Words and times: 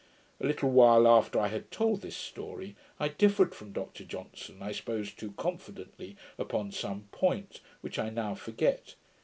A 0.39 0.47
little 0.47 0.71
while 0.71 1.07
after 1.07 1.39
I 1.39 1.49
had 1.49 1.69
told 1.69 2.01
this 2.01 2.17
story, 2.17 2.75
I 2.99 3.09
differed 3.09 3.53
from 3.53 3.71
Dr 3.71 4.03
Johnson, 4.03 4.57
I 4.59 4.71
suppose 4.71 5.13
too 5.13 5.33
confidently, 5.33 6.17
upon 6.39 6.71
some 6.71 7.07
point, 7.11 7.61
which 7.81 7.99
I 7.99 8.09
now 8.09 8.33
forget. 8.33 8.95